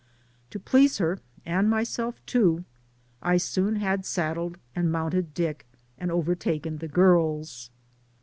[0.49, 2.63] To please her, and myself, too,
[3.21, 7.69] I soon had saddled and mounted Dick and overtaken the girls.